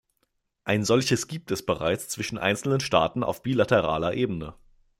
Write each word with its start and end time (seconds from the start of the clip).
Ein 0.63 0.83
solches 0.83 1.27
gibt 1.27 1.51
es 1.51 1.63
bereits 1.63 2.09
zwischen 2.09 2.39
einzelnen 2.39 2.79
Staaten 2.79 3.23
auf 3.23 3.43
bilateraler 3.43 4.15
Ebene. 4.15 4.55